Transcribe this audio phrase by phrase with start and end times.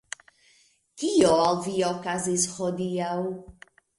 [1.01, 3.21] Kio al vi okazis hodiaŭ?